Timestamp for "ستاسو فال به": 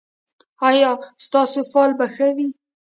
1.25-2.05